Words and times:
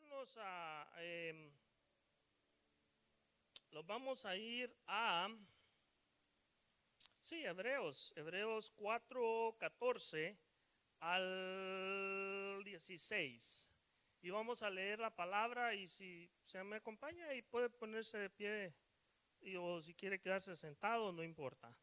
irnos 0.00 0.38
a, 0.38 0.88
em, 0.98 1.52
vamos 3.84 4.24
a 4.24 4.36
ir 4.36 4.74
a, 4.86 5.28
sí, 7.20 7.44
Hebreos, 7.44 8.12
Hebreos 8.16 8.70
4, 8.70 9.56
14 9.58 10.36
al 11.00 12.62
16. 12.64 13.70
Y 14.22 14.30
vamos 14.30 14.62
a 14.62 14.70
leer 14.70 14.98
la 14.98 15.14
palabra 15.14 15.74
y 15.74 15.86
si 15.88 16.28
se 16.44 16.62
me 16.64 16.76
acompaña 16.76 17.32
y 17.34 17.42
puede 17.42 17.70
ponerse 17.70 18.18
de 18.18 18.30
pie 18.30 18.74
o 19.58 19.80
si 19.80 19.94
quiere 19.94 20.20
quedarse 20.20 20.56
sentado, 20.56 21.12
no 21.12 21.22
importa. 21.22 21.76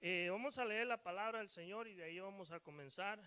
Eh, 0.00 0.28
vamos 0.30 0.58
a 0.58 0.64
leer 0.64 0.86
la 0.86 1.02
palabra 1.02 1.38
del 1.38 1.48
Señor 1.48 1.86
y 1.86 1.94
de 1.94 2.04
ahí 2.04 2.18
vamos 2.18 2.50
a 2.50 2.60
comenzar, 2.60 3.20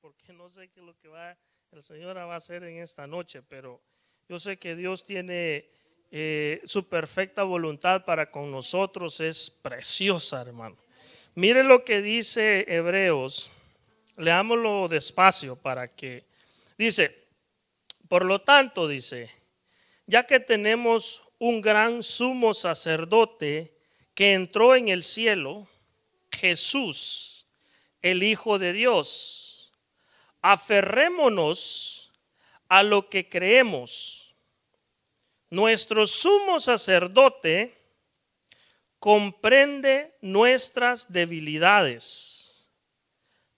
porque 0.00 0.32
no 0.32 0.48
sé 0.48 0.70
qué 0.70 0.80
es 0.80 0.86
lo 0.86 0.96
que 0.96 1.08
va, 1.08 1.36
el 1.72 1.82
Señor 1.84 2.16
va 2.16 2.34
a 2.34 2.36
hacer 2.36 2.64
en 2.64 2.78
esta 2.78 3.06
noche, 3.06 3.42
pero 3.42 3.80
yo 4.28 4.40
sé 4.40 4.58
que 4.58 4.74
Dios 4.74 5.04
tiene 5.04 5.70
eh, 6.10 6.60
su 6.64 6.88
perfecta 6.88 7.44
voluntad 7.44 8.04
para 8.04 8.28
con 8.28 8.50
nosotros, 8.50 9.20
es 9.20 9.50
preciosa, 9.50 10.40
hermano. 10.40 10.76
Mire 11.36 11.62
lo 11.62 11.84
que 11.84 12.02
dice 12.02 12.64
Hebreos, 12.66 13.52
leámoslo 14.16 14.88
despacio 14.88 15.54
para 15.54 15.86
que, 15.94 16.24
dice, 16.76 17.28
por 18.08 18.24
lo 18.24 18.40
tanto, 18.40 18.88
dice, 18.88 19.30
ya 20.06 20.26
que 20.26 20.40
tenemos 20.40 21.22
un 21.38 21.60
gran 21.60 22.02
sumo 22.02 22.52
sacerdote 22.52 23.76
que 24.14 24.32
entró 24.32 24.74
en 24.74 24.88
el 24.88 25.04
cielo, 25.04 25.68
Jesús, 26.32 27.46
el 28.02 28.24
Hijo 28.24 28.58
de 28.58 28.72
Dios. 28.72 29.49
Aferrémonos 30.42 32.12
a 32.68 32.82
lo 32.82 33.08
que 33.08 33.28
creemos. 33.28 34.34
Nuestro 35.50 36.06
sumo 36.06 36.60
sacerdote 36.60 37.76
comprende 38.98 40.14
nuestras 40.20 41.12
debilidades, 41.12 42.70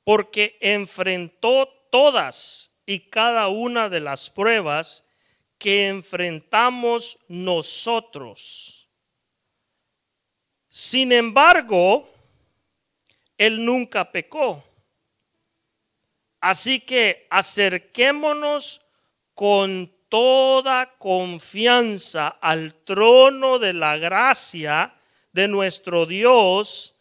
porque 0.05 0.56
enfrentó 0.61 1.69
todas 1.91 2.74
y 2.86 3.00
cada 3.11 3.48
una 3.48 3.89
de 3.89 4.00
las 4.00 4.30
pruebas 4.30 5.05
que 5.58 5.89
enfrentamos 5.89 7.19
nosotros. 7.28 8.89
Sin 10.69 11.12
embargo, 11.12 12.08
él 13.36 13.64
nunca 13.64 14.11
pecó. 14.11 14.64
Así 16.43 16.81
que 16.81 17.27
acerquémonos 17.31 18.83
con 19.33 19.91
toda 20.09 20.97
confianza 20.98 22.37
al 22.41 22.75
trono 22.75 23.61
de 23.61 23.73
la 23.73 23.97
gracia 23.97 24.93
de 25.33 25.47
nuestro 25.47 26.05
Dios. 26.05 26.97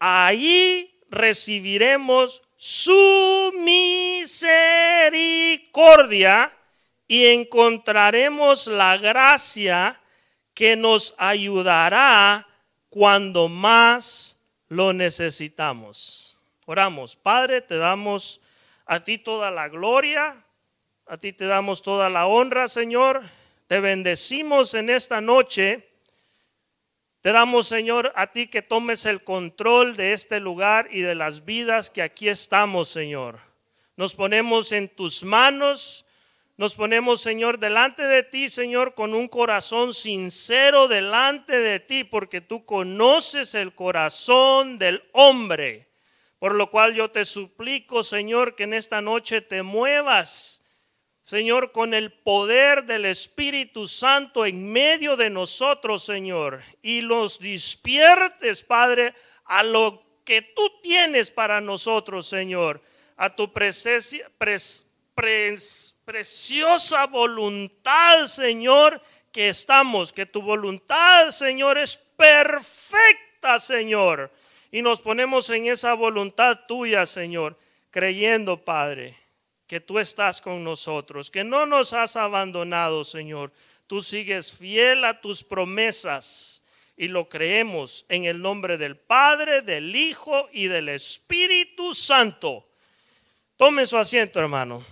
Ahí 0.00 0.98
recibiremos 1.08 2.42
su 2.56 3.52
misericordia 3.60 6.52
y 7.06 7.26
encontraremos 7.26 8.66
la 8.66 8.96
gracia 8.96 10.00
que 10.52 10.74
nos 10.74 11.14
ayudará 11.16 12.48
cuando 12.90 13.48
más 13.48 14.40
lo 14.68 14.92
necesitamos. 14.92 16.36
Oramos, 16.66 17.14
Padre, 17.14 17.60
te 17.60 17.76
damos 17.76 18.40
a 18.86 19.02
ti 19.02 19.18
toda 19.18 19.50
la 19.50 19.68
gloria, 19.68 20.44
a 21.06 21.16
ti 21.16 21.32
te 21.32 21.46
damos 21.46 21.82
toda 21.82 22.10
la 22.10 22.26
honra, 22.26 22.68
Señor. 22.68 23.22
Te 23.66 23.80
bendecimos 23.80 24.74
en 24.74 24.90
esta 24.90 25.20
noche. 25.20 25.88
Te 27.20 27.32
damos, 27.32 27.66
Señor, 27.66 28.12
a 28.16 28.32
ti 28.32 28.48
que 28.48 28.62
tomes 28.62 29.06
el 29.06 29.24
control 29.24 29.96
de 29.96 30.12
este 30.12 30.40
lugar 30.40 30.88
y 30.90 31.00
de 31.00 31.14
las 31.14 31.44
vidas 31.44 31.90
que 31.90 32.02
aquí 32.02 32.28
estamos, 32.28 32.88
Señor. 32.88 33.38
Nos 33.96 34.14
ponemos 34.14 34.72
en 34.72 34.88
tus 34.88 35.24
manos 35.24 36.04
nos 36.56 36.74
ponemos, 36.74 37.20
Señor, 37.20 37.58
delante 37.58 38.04
de 38.04 38.22
ti, 38.22 38.48
Señor, 38.48 38.94
con 38.94 39.12
un 39.12 39.26
corazón 39.26 39.92
sincero 39.92 40.86
delante 40.86 41.58
de 41.58 41.80
ti, 41.80 42.04
porque 42.04 42.40
tú 42.40 42.64
conoces 42.64 43.56
el 43.56 43.74
corazón 43.74 44.78
del 44.78 45.02
hombre. 45.12 45.88
Por 46.44 46.56
lo 46.56 46.68
cual 46.68 46.92
yo 46.92 47.10
te 47.10 47.24
suplico, 47.24 48.02
Señor, 48.02 48.54
que 48.54 48.64
en 48.64 48.74
esta 48.74 49.00
noche 49.00 49.40
te 49.40 49.62
muevas, 49.62 50.62
Señor, 51.22 51.72
con 51.72 51.94
el 51.94 52.12
poder 52.12 52.84
del 52.84 53.06
Espíritu 53.06 53.86
Santo 53.86 54.44
en 54.44 54.70
medio 54.70 55.16
de 55.16 55.30
nosotros, 55.30 56.04
Señor, 56.04 56.60
y 56.82 57.00
los 57.00 57.38
despiertes, 57.38 58.62
Padre, 58.62 59.14
a 59.46 59.62
lo 59.62 60.04
que 60.22 60.42
tú 60.42 60.70
tienes 60.82 61.30
para 61.30 61.62
nosotros, 61.62 62.26
Señor, 62.26 62.82
a 63.16 63.34
tu 63.34 63.50
presencia, 63.50 64.30
preciosa 66.04 67.06
voluntad, 67.06 68.26
Señor, 68.26 69.00
que 69.32 69.48
estamos, 69.48 70.12
que 70.12 70.26
tu 70.26 70.42
voluntad, 70.42 71.30
Señor, 71.30 71.78
es 71.78 71.96
perfecta, 71.96 73.58
Señor. 73.58 74.30
Y 74.74 74.82
nos 74.82 75.00
ponemos 75.00 75.50
en 75.50 75.68
esa 75.68 75.94
voluntad 75.94 76.62
tuya, 76.66 77.06
Señor, 77.06 77.56
creyendo, 77.92 78.64
Padre, 78.64 79.16
que 79.68 79.78
tú 79.78 80.00
estás 80.00 80.40
con 80.40 80.64
nosotros, 80.64 81.30
que 81.30 81.44
no 81.44 81.64
nos 81.64 81.92
has 81.92 82.16
abandonado, 82.16 83.04
Señor. 83.04 83.52
Tú 83.86 84.02
sigues 84.02 84.52
fiel 84.52 85.04
a 85.04 85.20
tus 85.20 85.44
promesas 85.44 86.64
y 86.96 87.06
lo 87.06 87.28
creemos 87.28 88.04
en 88.08 88.24
el 88.24 88.42
nombre 88.42 88.76
del 88.76 88.96
Padre, 88.96 89.62
del 89.62 89.94
Hijo 89.94 90.48
y 90.52 90.66
del 90.66 90.88
Espíritu 90.88 91.94
Santo. 91.94 92.68
Tome 93.56 93.86
su 93.86 93.96
asiento, 93.96 94.40
hermano. 94.40 94.84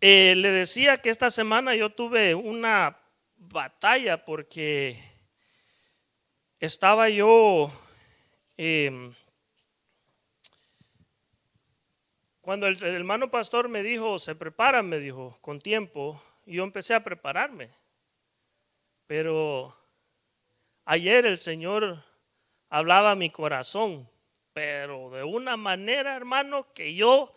Eh, 0.00 0.32
le 0.34 0.50
decía 0.50 0.96
que 0.96 1.10
esta 1.10 1.28
semana 1.28 1.74
yo 1.74 1.90
tuve 1.90 2.34
una 2.34 2.98
batalla 3.36 4.24
porque 4.24 4.98
estaba 6.58 7.10
yo, 7.10 7.70
em, 8.58 9.14
cuando 12.40 12.66
el, 12.66 12.82
hermano 12.82 13.30
pastor 13.30 13.68
me 13.68 13.82
dijo, 13.82 14.18
se 14.18 14.34
prepara, 14.34 14.82
me 14.82 14.98
dijo, 14.98 15.38
con 15.40 15.60
tiempo, 15.60 16.20
yo 16.44 16.64
empecé 16.64 16.94
a 16.94 17.04
prepararme. 17.04 17.70
Pero 19.06 19.74
ayer 20.84 21.24
el 21.24 21.38
Señor 21.38 22.02
hablaba 22.68 23.12
a 23.12 23.16
mi 23.16 23.30
corazón, 23.30 24.08
pero 24.52 25.10
de 25.10 25.24
una 25.24 25.56
manera, 25.56 26.16
hermano, 26.16 26.72
que 26.72 26.94
yo 26.94 27.34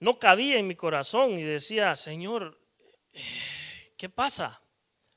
no 0.00 0.18
cabía 0.18 0.58
en 0.58 0.66
mi 0.66 0.74
corazón 0.74 1.38
y 1.38 1.42
decía, 1.42 1.94
Señor, 1.96 2.58
¿qué 3.96 4.08
pasa? 4.08 4.60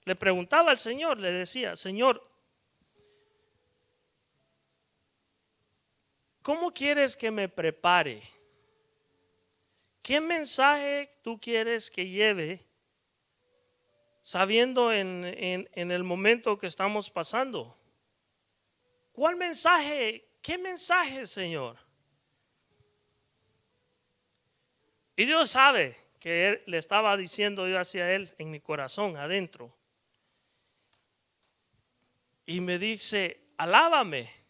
Le 0.06 0.16
preguntaba 0.16 0.72
al 0.72 0.80
Señor, 0.80 1.20
le 1.20 1.32
decía, 1.32 1.76
Señor, 1.76 2.33
¿cómo 6.44 6.72
quieres 6.72 7.18
que 7.18 7.32
me 7.32 7.50
prepare? 7.50 8.22
¿Qué 10.04 10.22
mensaje 10.22 11.18
tú 11.24 11.40
quieres 11.40 11.90
que 11.90 12.08
lleve 12.08 12.64
sabiendo 14.22 14.94
en, 14.94 15.26
en 15.74 15.92
el 15.92 16.04
momento 16.04 16.60
que 16.60 16.68
estamos 16.68 17.10
pasando? 17.10 17.76
¿Cuál 19.12 19.38
mensaje? 19.38 20.28
¿Qué 20.42 20.58
mensaje, 20.58 21.26
Señor? 21.26 21.78
Y 25.16 25.26
Dios 25.26 25.52
sabe 25.52 25.98
que 26.20 26.48
él, 26.48 26.64
le 26.66 26.78
estaba 26.78 27.16
diciendo 27.18 27.68
yo 27.68 27.80
hacia 27.80 28.12
él 28.14 28.34
en 28.38 28.50
mi 28.50 28.60
corazón, 28.60 29.18
adentro. 29.18 29.76
Y 32.46 32.62
me 32.62 32.80
dice, 32.80 33.42
alábame. 33.58 34.43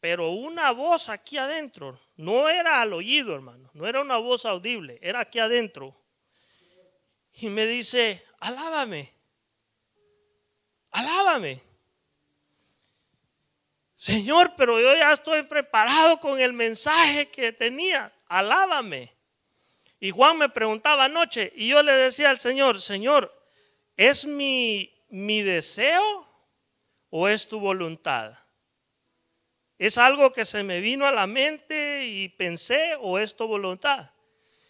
Pero 0.00 0.30
una 0.30 0.70
voz 0.70 1.08
aquí 1.08 1.36
adentro, 1.36 2.00
no 2.16 2.48
era 2.48 2.80
al 2.80 2.92
oído, 2.94 3.34
hermano, 3.34 3.70
no 3.74 3.86
era 3.86 4.00
una 4.00 4.16
voz 4.16 4.46
audible, 4.46 4.98
era 5.02 5.20
aquí 5.20 5.38
adentro. 5.38 5.94
Y 7.34 7.48
me 7.48 7.66
dice, 7.66 8.24
alábame, 8.40 9.12
alábame. 10.90 11.62
Señor, 13.94 14.54
pero 14.56 14.80
yo 14.80 14.94
ya 14.94 15.12
estoy 15.12 15.42
preparado 15.42 16.18
con 16.18 16.40
el 16.40 16.54
mensaje 16.54 17.28
que 17.28 17.52
tenía 17.52 18.10
alábame. 18.30 19.12
Y 19.98 20.10
Juan 20.10 20.38
me 20.38 20.48
preguntaba 20.48 21.04
anoche 21.04 21.52
y 21.54 21.68
yo 21.68 21.82
le 21.82 21.92
decía 21.92 22.30
al 22.30 22.38
Señor, 22.38 22.80
Señor, 22.80 23.30
¿es 23.98 24.24
mi, 24.24 24.90
mi 25.10 25.42
deseo 25.42 26.26
o 27.10 27.28
es 27.28 27.46
tu 27.46 27.60
voluntad? 27.60 28.39
¿Es 29.80 29.96
algo 29.96 30.30
que 30.30 30.44
se 30.44 30.62
me 30.62 30.82
vino 30.82 31.06
a 31.06 31.10
la 31.10 31.26
mente 31.26 32.06
y 32.06 32.28
pensé 32.28 32.96
o 33.00 33.18
es 33.18 33.34
tu 33.34 33.46
voluntad? 33.46 34.10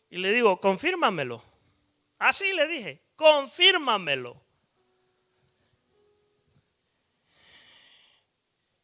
Y 0.08 0.18
le 0.18 0.32
digo, 0.32 0.60
confírmamelo. 0.60 1.42
Así 2.16 2.52
le 2.52 2.68
dije, 2.68 3.02
confírmamelo. 3.16 4.40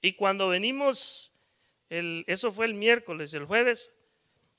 Y 0.01 0.15
cuando 0.15 0.49
venimos, 0.49 1.33
el, 1.91 2.25
eso 2.27 2.51
fue 2.51 2.67
el 2.67 2.75
miércoles, 2.75 3.33
el 3.33 3.45
jueves, 3.45 3.95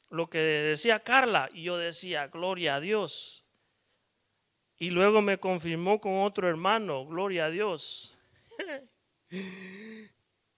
lo 0.10 0.30
que 0.30 0.38
decía 0.38 1.02
Carla, 1.02 1.50
y 1.52 1.64
yo 1.64 1.76
decía, 1.76 2.28
gloria 2.28 2.76
a 2.76 2.80
Dios. 2.80 3.44
Y 4.78 4.92
luego 4.92 5.22
me 5.22 5.38
confirmó 5.38 6.00
con 6.00 6.20
otro 6.20 6.48
hermano, 6.48 7.06
gloria 7.06 7.48
a 7.48 7.50
Dios. 7.50 8.18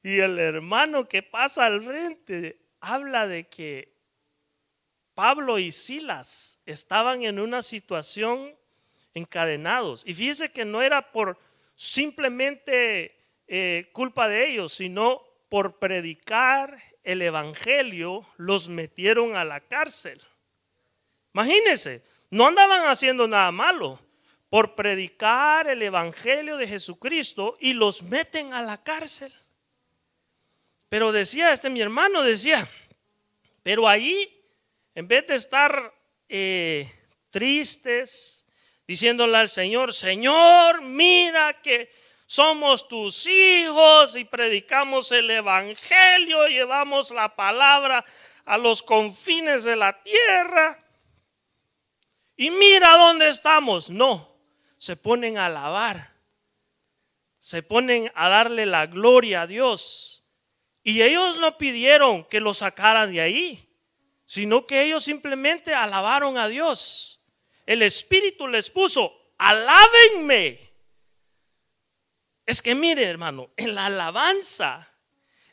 y 0.09 0.19
el 0.19 0.39
hermano 0.39 1.07
que 1.07 1.21
pasa 1.21 1.65
al 1.65 1.81
frente 1.83 2.59
habla 2.81 3.27
de 3.27 3.47
que 3.47 3.93
Pablo 5.13 5.59
y 5.59 5.71
Silas 5.71 6.59
estaban 6.65 7.23
en 7.23 7.39
una 7.39 7.61
situación 7.61 8.55
encadenados. 9.13 10.03
Y 10.07 10.13
fíjese 10.13 10.49
que 10.49 10.65
no 10.65 10.81
era 10.81 11.11
por 11.11 11.37
simplemente 11.75 13.17
eh, 13.47 13.89
culpa 13.93 14.27
de 14.27 14.49
ellos, 14.49 14.73
sino 14.73 15.21
por 15.49 15.77
predicar 15.77 16.81
el 17.03 17.21
Evangelio, 17.21 18.25
los 18.37 18.67
metieron 18.67 19.35
a 19.35 19.45
la 19.45 19.59
cárcel. 19.59 20.21
Imagínense, 21.33 22.03
no 22.31 22.47
andaban 22.47 22.87
haciendo 22.87 23.27
nada 23.27 23.51
malo 23.51 23.99
por 24.49 24.73
predicar 24.73 25.67
el 25.67 25.83
Evangelio 25.83 26.57
de 26.57 26.67
Jesucristo 26.67 27.55
y 27.59 27.73
los 27.73 28.01
meten 28.03 28.53
a 28.53 28.63
la 28.63 28.81
cárcel. 28.81 29.33
Pero 30.89 31.11
decía, 31.11 31.53
este 31.53 31.69
mi 31.69 31.81
hermano 31.81 32.23
decía, 32.23 32.67
pero 33.63 33.87
ahí, 33.87 34.43
en 34.95 35.07
vez 35.07 35.27
de 35.27 35.35
estar 35.35 35.93
eh, 36.27 36.91
tristes, 37.29 38.45
diciéndole 38.87 39.37
al 39.37 39.49
Señor, 39.49 39.93
Señor, 39.93 40.81
mira 40.81 41.61
que 41.61 41.89
somos 42.25 42.87
tus 42.87 43.27
hijos 43.27 44.15
y 44.15 44.25
predicamos 44.25 45.11
el 45.11 45.29
Evangelio, 45.29 46.47
llevamos 46.47 47.11
la 47.11 47.35
palabra 47.35 48.03
a 48.45 48.57
los 48.57 48.81
confines 48.81 49.63
de 49.63 49.75
la 49.75 50.01
tierra. 50.01 50.83
Y 52.35 52.49
mira 52.49 52.97
dónde 52.97 53.29
estamos. 53.29 53.91
No, 53.91 54.27
se 54.77 54.95
ponen 54.95 55.37
a 55.37 55.47
alabar, 55.47 56.15
se 57.37 57.61
ponen 57.61 58.11
a 58.15 58.29
darle 58.29 58.65
la 58.65 58.87
gloria 58.87 59.43
a 59.43 59.47
Dios. 59.47 60.18
Y 60.83 61.01
ellos 61.01 61.39
no 61.39 61.57
pidieron 61.57 62.23
que 62.25 62.39
lo 62.39 62.53
sacaran 62.53 63.11
de 63.11 63.21
ahí, 63.21 63.69
sino 64.25 64.65
que 64.65 64.83
ellos 64.83 65.03
simplemente 65.03 65.73
alabaron 65.73 66.37
a 66.37 66.47
Dios. 66.47 67.21
El 67.65 67.81
Espíritu 67.81 68.47
les 68.47 68.69
puso, 68.69 69.33
alábenme. 69.37 70.69
Es 72.45 72.61
que 72.61 72.73
mire, 72.73 73.03
hermano, 73.03 73.51
en 73.57 73.75
la 73.75 73.87
alabanza, 73.87 74.87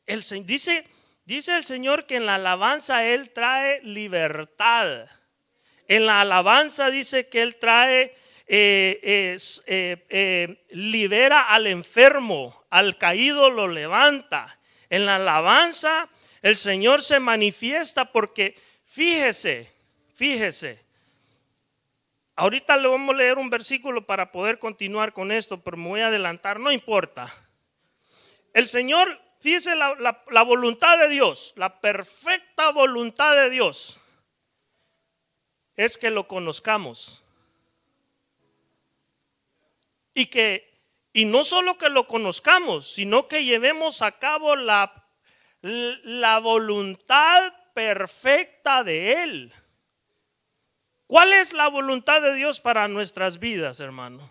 el, 0.06 0.22
dice, 0.46 0.88
dice 1.24 1.56
el 1.56 1.64
Señor 1.64 2.06
que 2.06 2.16
en 2.16 2.26
la 2.26 2.36
alabanza 2.36 3.04
Él 3.04 3.32
trae 3.32 3.82
libertad. 3.82 5.06
En 5.88 6.06
la 6.06 6.22
alabanza 6.22 6.90
dice 6.90 7.28
que 7.28 7.42
Él 7.42 7.56
trae 7.56 8.14
eh, 8.48 9.36
eh, 9.66 10.06
eh, 10.08 10.64
libera 10.70 11.50
al 11.52 11.66
enfermo, 11.66 12.64
al 12.70 12.96
caído 12.96 13.50
lo 13.50 13.68
levanta. 13.68 14.58
En 14.90 15.06
la 15.06 15.16
alabanza 15.16 16.08
el 16.42 16.56
Señor 16.56 17.02
se 17.02 17.18
manifiesta 17.18 18.12
porque 18.12 18.56
fíjese, 18.84 19.72
fíjese. 20.14 20.78
Ahorita 22.36 22.76
le 22.76 22.88
vamos 22.88 23.14
a 23.14 23.18
leer 23.18 23.38
un 23.38 23.50
versículo 23.50 24.06
para 24.06 24.30
poder 24.30 24.58
continuar 24.58 25.12
con 25.12 25.32
esto, 25.32 25.60
pero 25.60 25.76
me 25.76 25.88
voy 25.88 26.00
a 26.02 26.08
adelantar, 26.08 26.60
no 26.60 26.70
importa. 26.70 27.32
El 28.52 28.68
Señor, 28.68 29.20
fíjese 29.40 29.74
la 29.74 30.42
voluntad 30.42 30.98
de 30.98 31.08
Dios, 31.08 31.52
la 31.56 31.80
perfecta 31.80 32.70
voluntad 32.70 33.34
de 33.34 33.50
Dios, 33.50 33.98
es 35.76 35.98
que 35.98 36.10
lo 36.10 36.28
conozcamos 36.28 37.24
y 40.14 40.26
que 40.26 40.75
y 41.16 41.24
no 41.24 41.44
solo 41.44 41.78
que 41.78 41.88
lo 41.88 42.06
conozcamos, 42.06 42.92
sino 42.92 43.26
que 43.26 43.42
llevemos 43.42 44.02
a 44.02 44.18
cabo 44.18 44.54
la, 44.54 45.08
la 45.62 46.38
voluntad 46.40 47.54
perfecta 47.72 48.84
de 48.84 49.22
Él. 49.22 49.54
¿Cuál 51.06 51.32
es 51.32 51.54
la 51.54 51.68
voluntad 51.68 52.20
de 52.20 52.34
Dios 52.34 52.60
para 52.60 52.86
nuestras 52.86 53.38
vidas, 53.38 53.80
hermano? 53.80 54.28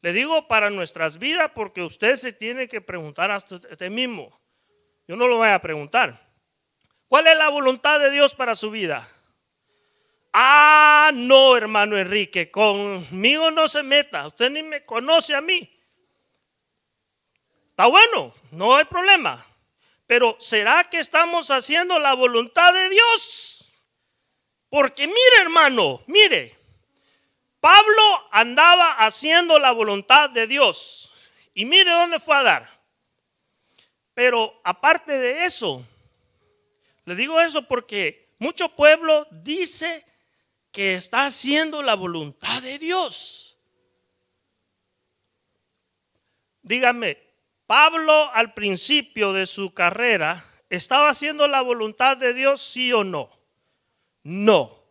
Le 0.00 0.14
digo 0.14 0.48
para 0.48 0.70
nuestras 0.70 1.18
vidas 1.18 1.50
porque 1.54 1.82
usted 1.82 2.16
se 2.16 2.32
tiene 2.32 2.68
que 2.68 2.80
preguntar 2.80 3.30
a 3.30 3.36
usted 3.36 3.90
mismo. 3.90 4.40
Yo 5.06 5.14
no 5.16 5.28
lo 5.28 5.36
voy 5.36 5.50
a 5.50 5.60
preguntar. 5.60 6.18
¿Cuál 7.06 7.26
es 7.26 7.36
la 7.36 7.50
voluntad 7.50 8.00
de 8.00 8.10
Dios 8.10 8.34
para 8.34 8.54
su 8.54 8.70
vida? 8.70 9.06
Ah, 10.32 11.10
no, 11.12 11.54
hermano 11.54 11.98
Enrique, 11.98 12.50
conmigo 12.50 13.50
no 13.50 13.68
se 13.68 13.82
meta. 13.82 14.26
Usted 14.26 14.48
ni 14.48 14.62
me 14.62 14.86
conoce 14.86 15.34
a 15.34 15.42
mí. 15.42 15.71
Está 17.82 17.90
bueno, 17.90 18.32
no 18.52 18.76
hay 18.76 18.84
problema. 18.84 19.44
Pero 20.06 20.36
¿será 20.38 20.84
que 20.84 21.00
estamos 21.00 21.50
haciendo 21.50 21.98
la 21.98 22.14
voluntad 22.14 22.72
de 22.72 22.88
Dios? 22.90 23.72
Porque 24.68 25.08
mire, 25.08 25.40
hermano, 25.40 26.00
mire. 26.06 26.56
Pablo 27.58 28.28
andaba 28.30 28.92
haciendo 29.04 29.58
la 29.58 29.72
voluntad 29.72 30.30
de 30.30 30.46
Dios. 30.46 31.12
Y 31.54 31.64
mire 31.64 31.90
dónde 31.90 32.20
fue 32.20 32.36
a 32.36 32.44
dar. 32.44 32.70
Pero 34.14 34.60
aparte 34.62 35.18
de 35.18 35.44
eso, 35.44 35.84
le 37.04 37.16
digo 37.16 37.40
eso 37.40 37.66
porque 37.66 38.28
mucho 38.38 38.68
pueblo 38.68 39.26
dice 39.32 40.06
que 40.70 40.94
está 40.94 41.26
haciendo 41.26 41.82
la 41.82 41.96
voluntad 41.96 42.62
de 42.62 42.78
Dios. 42.78 43.58
Dígame, 46.62 47.31
Pablo 47.66 48.30
al 48.34 48.54
principio 48.54 49.32
de 49.32 49.46
su 49.46 49.72
carrera 49.74 50.44
estaba 50.68 51.10
haciendo 51.10 51.48
la 51.48 51.60
voluntad 51.60 52.16
de 52.16 52.34
Dios, 52.34 52.62
sí 52.62 52.92
o 52.92 53.04
no? 53.04 53.30
No, 54.22 54.84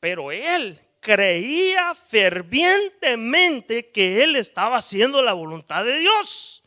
pero 0.00 0.30
él 0.32 0.80
creía 1.00 1.94
fervientemente 1.94 3.90
que 3.90 4.22
él 4.22 4.36
estaba 4.36 4.78
haciendo 4.78 5.22
la 5.22 5.32
voluntad 5.32 5.84
de 5.84 5.98
Dios. 5.98 6.64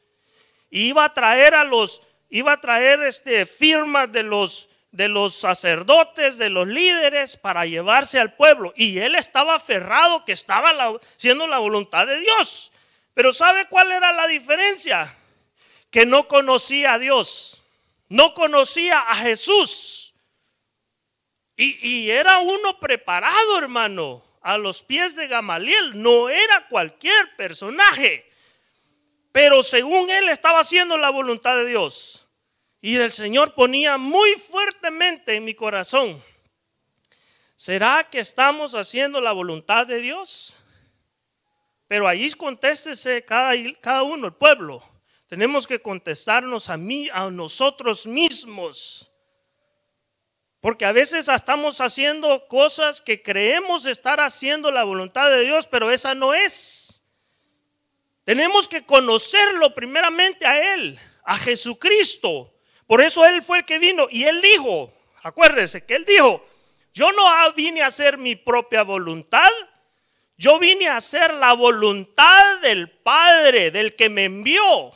Iba 0.69 1.05
a 1.05 1.13
traer 1.13 1.55
a 1.55 1.63
los, 1.63 2.01
iba 2.29 2.53
a 2.53 2.61
traer 2.61 3.01
este, 3.01 3.45
firmas 3.45 4.11
de 4.11 4.23
los 4.23 4.69
de 4.91 5.07
los 5.07 5.35
sacerdotes, 5.35 6.37
de 6.37 6.49
los 6.49 6.67
líderes, 6.67 7.37
para 7.37 7.65
llevarse 7.65 8.19
al 8.19 8.33
pueblo. 8.33 8.73
Y 8.75 8.97
él 8.99 9.15
estaba 9.15 9.55
aferrado 9.55 10.25
que 10.25 10.31
estaba 10.31 10.71
haciendo 11.15 11.45
la 11.45 11.59
voluntad 11.59 12.07
de 12.07 12.19
Dios. 12.19 12.71
Pero 13.13 13.33
¿sabe 13.33 13.67
cuál 13.67 13.91
era 13.91 14.11
la 14.11 14.27
diferencia? 14.27 15.13
Que 15.97 16.05
no 16.05 16.27
conocía 16.27 16.93
a 16.93 16.99
Dios, 16.99 17.63
no 18.07 18.35
conocía 18.35 18.99
a 18.99 19.15
Jesús. 19.15 20.13
Y, 21.55 22.11
era 22.11 22.37
uno 22.37 22.79
preparado, 22.79 23.57
hermano, 23.57 24.23
a 24.41 24.59
los 24.59 24.83
pies 24.83 25.15
de 25.15 25.27
Gamaliel. 25.27 25.99
No 25.99 26.29
era 26.29 26.67
cualquier 26.67 27.35
personaje. 27.35 28.29
Pero 29.31 29.63
según 29.63 30.11
él 30.11 30.29
estaba 30.29 30.59
haciendo 30.59 30.99
la 30.99 31.09
voluntad 31.09 31.55
de 31.55 31.65
Dios. 31.65 32.27
Y 32.79 32.97
el 32.97 33.11
Señor 33.11 33.55
ponía 33.55 33.97
muy 33.97 34.33
fuertemente 34.35 35.33
en 35.33 35.45
mi 35.45 35.55
corazón, 35.55 36.23
¿será 37.55 38.07
que 38.07 38.19
estamos 38.19 38.75
haciendo 38.75 39.19
la 39.19 39.31
voluntad 39.31 39.87
de 39.87 39.99
Dios? 39.99 40.61
Pero 41.87 42.07
ahí 42.07 42.29
contéstese 42.33 43.25
cada 43.25 44.03
uno, 44.03 44.27
el 44.27 44.33
pueblo. 44.35 44.96
Tenemos 45.27 45.67
que 45.67 45.81
contestarnos 45.81 46.69
a 46.69 46.77
mí, 46.77 47.09
a 47.11 47.29
nosotros 47.29 48.07
mismos. 48.07 49.11
Porque 50.61 50.85
a 50.85 50.91
veces 50.91 51.27
estamos 51.27 51.81
haciendo 51.81 52.47
cosas 52.47 53.01
que 53.01 53.21
creemos 53.21 53.85
estar 53.85 54.19
haciendo 54.21 54.71
la 54.71 54.83
voluntad 54.83 55.29
de 55.29 55.41
Dios, 55.41 55.67
pero 55.67 55.91
esa 55.91 56.15
no 56.15 56.33
es. 56.33 57.03
Tenemos 58.23 58.67
que 58.67 58.85
conocerlo 58.85 59.73
primeramente 59.73 60.45
a 60.45 60.73
Él, 60.73 60.99
a 61.23 61.37
Jesucristo. 61.37 62.53
Por 62.85 63.01
eso 63.01 63.25
Él 63.25 63.41
fue 63.41 63.59
el 63.59 63.65
que 63.65 63.79
vino 63.79 64.07
y 64.09 64.23
Él 64.23 64.41
dijo, 64.41 64.93
acuérdese 65.23 65.85
que 65.85 65.95
Él 65.95 66.05
dijo, 66.05 66.45
yo 66.93 67.11
no 67.11 67.23
vine 67.53 67.83
a 67.83 67.87
hacer 67.87 68.17
mi 68.17 68.35
propia 68.35 68.83
voluntad, 68.83 69.49
yo 70.37 70.57
vine 70.57 70.87
a 70.87 70.97
hacer 70.97 71.33
la 71.33 71.53
voluntad 71.53 72.59
del 72.61 72.89
Padre, 72.89 73.71
del 73.71 73.95
que 73.95 74.09
me 74.09 74.25
envió. 74.25 74.91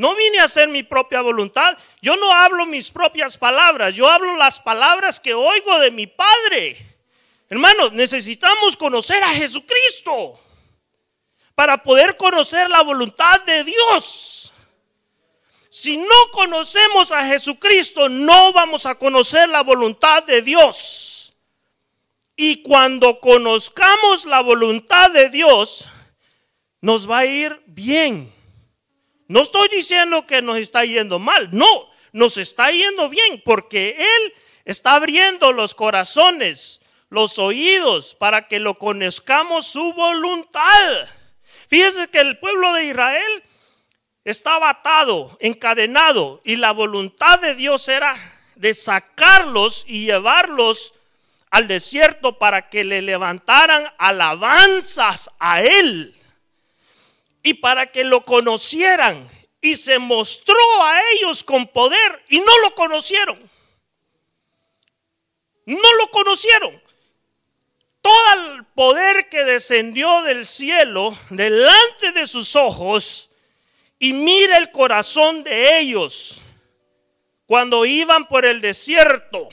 No 0.00 0.14
vine 0.14 0.40
a 0.40 0.44
hacer 0.44 0.66
mi 0.68 0.82
propia 0.82 1.20
voluntad. 1.20 1.76
Yo 2.00 2.16
no 2.16 2.32
hablo 2.32 2.64
mis 2.64 2.90
propias 2.90 3.36
palabras. 3.36 3.94
Yo 3.94 4.08
hablo 4.08 4.34
las 4.38 4.58
palabras 4.58 5.20
que 5.20 5.34
oigo 5.34 5.78
de 5.78 5.90
mi 5.90 6.06
Padre. 6.06 6.96
Hermanos, 7.50 7.92
necesitamos 7.92 8.78
conocer 8.78 9.22
a 9.22 9.28
Jesucristo 9.28 10.40
para 11.54 11.82
poder 11.82 12.16
conocer 12.16 12.70
la 12.70 12.80
voluntad 12.80 13.42
de 13.42 13.62
Dios. 13.62 14.54
Si 15.68 15.98
no 15.98 16.30
conocemos 16.32 17.12
a 17.12 17.26
Jesucristo, 17.26 18.08
no 18.08 18.54
vamos 18.54 18.86
a 18.86 18.94
conocer 18.94 19.50
la 19.50 19.62
voluntad 19.62 20.22
de 20.22 20.40
Dios. 20.40 21.36
Y 22.36 22.62
cuando 22.62 23.20
conozcamos 23.20 24.24
la 24.24 24.40
voluntad 24.40 25.10
de 25.10 25.28
Dios, 25.28 25.90
nos 26.80 27.08
va 27.08 27.18
a 27.18 27.26
ir 27.26 27.62
bien. 27.66 28.39
No 29.30 29.42
estoy 29.42 29.68
diciendo 29.68 30.26
que 30.26 30.42
nos 30.42 30.58
está 30.58 30.84
yendo 30.84 31.20
mal, 31.20 31.50
no, 31.52 31.88
nos 32.10 32.36
está 32.36 32.72
yendo 32.72 33.08
bien 33.08 33.40
porque 33.44 33.94
Él 33.96 34.34
está 34.64 34.94
abriendo 34.94 35.52
los 35.52 35.76
corazones, 35.76 36.80
los 37.10 37.38
oídos, 37.38 38.16
para 38.16 38.48
que 38.48 38.58
lo 38.58 38.74
conozcamos 38.74 39.68
su 39.68 39.92
voluntad. 39.92 41.08
Fíjese 41.68 42.08
que 42.08 42.18
el 42.18 42.40
pueblo 42.40 42.72
de 42.72 42.86
Israel 42.86 43.44
estaba 44.24 44.68
atado, 44.68 45.38
encadenado, 45.38 46.40
y 46.44 46.56
la 46.56 46.72
voluntad 46.72 47.38
de 47.38 47.54
Dios 47.54 47.86
era 47.88 48.16
de 48.56 48.74
sacarlos 48.74 49.84
y 49.86 50.06
llevarlos 50.06 50.94
al 51.52 51.68
desierto 51.68 52.36
para 52.36 52.68
que 52.68 52.82
le 52.82 53.00
levantaran 53.00 53.84
alabanzas 53.96 55.30
a 55.38 55.62
Él 55.62 56.16
y 57.42 57.54
para 57.54 57.90
que 57.90 58.04
lo 58.04 58.24
conocieran. 58.24 59.28
Y 59.60 59.76
se 59.76 59.98
mostró 59.98 60.56
a 60.82 61.00
ellos 61.12 61.44
con 61.44 61.66
poder 61.66 62.24
y 62.28 62.38
no 62.38 62.58
lo 62.62 62.74
conocieron. 62.74 63.38
No 65.66 65.94
lo 65.98 66.10
conocieron 66.10 66.80
todo 68.00 68.32
el 68.34 68.64
poder 68.64 69.28
que 69.28 69.44
descendió 69.44 70.22
del 70.22 70.46
cielo 70.46 71.16
delante 71.30 72.12
de 72.12 72.26
sus 72.26 72.56
ojos 72.56 73.30
y 73.98 74.12
mira 74.12 74.56
el 74.56 74.70
corazón 74.70 75.44
de 75.44 75.78
ellos 75.78 76.40
cuando 77.46 77.84
iban 77.84 78.26
por 78.26 78.44
el 78.44 78.60
desierto. 78.60 79.48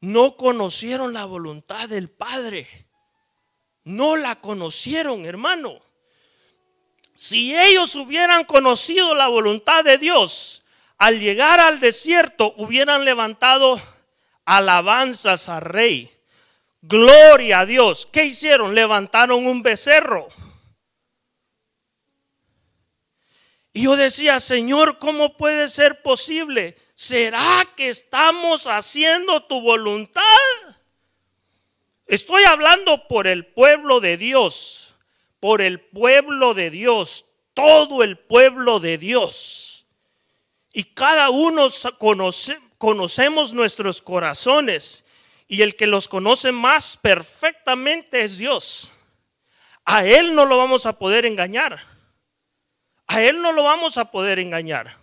No 0.00 0.36
conocieron 0.36 1.12
la 1.12 1.24
voluntad 1.24 1.88
del 1.88 2.08
Padre. 2.08 2.87
No 3.88 4.16
la 4.16 4.36
conocieron, 4.36 5.24
hermano. 5.24 5.80
Si 7.14 7.56
ellos 7.58 7.96
hubieran 7.96 8.44
conocido 8.44 9.14
la 9.14 9.28
voluntad 9.28 9.82
de 9.82 9.96
Dios, 9.96 10.62
al 10.98 11.18
llegar 11.18 11.58
al 11.58 11.80
desierto 11.80 12.52
hubieran 12.58 13.06
levantado 13.06 13.80
alabanzas 14.44 15.48
al 15.48 15.62
rey 15.62 16.12
Gloria 16.82 17.60
a 17.60 17.66
Dios. 17.66 18.06
¿Qué 18.12 18.26
hicieron? 18.26 18.74
Levantaron 18.74 19.46
un 19.46 19.62
becerro. 19.62 20.28
Y 23.72 23.84
yo 23.84 23.96
decía, 23.96 24.38
Señor, 24.38 24.98
¿cómo 24.98 25.36
puede 25.36 25.68
ser 25.68 26.02
posible? 26.02 26.76
¿Será 26.94 27.66
que 27.74 27.88
estamos 27.88 28.66
haciendo 28.66 29.42
tu 29.44 29.60
voluntad? 29.60 30.22
Estoy 32.08 32.44
hablando 32.44 33.06
por 33.06 33.26
el 33.26 33.44
pueblo 33.44 34.00
de 34.00 34.16
Dios, 34.16 34.96
por 35.40 35.60
el 35.60 35.78
pueblo 35.78 36.54
de 36.54 36.70
Dios, 36.70 37.26
todo 37.52 38.02
el 38.02 38.16
pueblo 38.16 38.80
de 38.80 38.96
Dios. 38.96 39.86
Y 40.72 40.84
cada 40.84 41.28
uno 41.28 41.68
conoce, 41.98 42.58
conocemos 42.78 43.52
nuestros 43.52 44.00
corazones 44.00 45.04
y 45.48 45.60
el 45.60 45.76
que 45.76 45.86
los 45.86 46.08
conoce 46.08 46.50
más 46.50 46.96
perfectamente 46.96 48.22
es 48.22 48.38
Dios. 48.38 48.90
A 49.84 50.06
Él 50.06 50.34
no 50.34 50.46
lo 50.46 50.56
vamos 50.56 50.86
a 50.86 50.98
poder 50.98 51.26
engañar. 51.26 51.78
A 53.06 53.20
Él 53.20 53.42
no 53.42 53.52
lo 53.52 53.64
vamos 53.64 53.98
a 53.98 54.10
poder 54.10 54.38
engañar. 54.38 54.96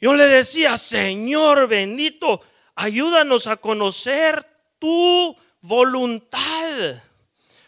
Yo 0.00 0.14
le 0.14 0.28
decía, 0.28 0.78
Señor 0.78 1.66
bendito, 1.66 2.40
ayúdanos 2.76 3.48
a 3.48 3.56
conocer 3.56 4.46
tu 4.78 5.36
voluntad. 5.62 7.02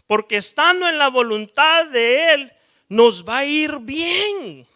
Porque 0.07 0.37
estando 0.37 0.87
en 0.89 0.99
la 0.99 1.09
voluntad 1.09 1.87
de 1.87 2.35
Él, 2.35 2.53
nos 2.89 3.27
va 3.27 3.39
a 3.39 3.45
ir 3.45 3.79
bien. 3.79 4.67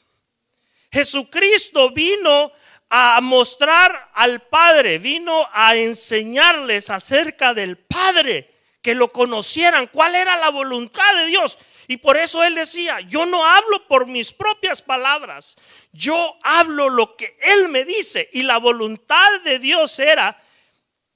Jesucristo 0.91 1.91
vino 1.91 2.51
a 2.89 3.21
mostrar 3.21 4.11
al 4.15 4.41
Padre, 4.41 4.99
vino 4.99 5.47
a 5.53 5.77
enseñarles 5.77 6.89
acerca 6.89 7.53
del 7.53 7.77
Padre, 7.77 8.55
que 8.81 8.95
lo 8.95 9.09
conocieran, 9.09 9.89
cuál 9.89 10.15
era 10.15 10.39
la 10.39 10.49
voluntad 10.49 11.15
de 11.17 11.27
Dios. 11.27 11.59
Y 11.89 11.99
por 11.99 12.17
eso 12.17 12.43
él 12.43 12.55
decía, 12.55 13.01
yo 13.01 13.27
no 13.27 13.45
hablo 13.45 13.87
por 13.87 14.07
mis 14.07 14.33
propias 14.33 14.81
palabras, 14.81 15.57
yo 15.93 16.37
hablo 16.43 16.89
lo 16.89 17.17
que 17.17 17.37
él 17.41 17.69
me 17.69 17.85
dice. 17.85 18.31
Y 18.33 18.43
la 18.43 18.59
voluntad 18.59 19.41
de 19.45 19.59
Dios 19.59 19.99
era 19.99 20.41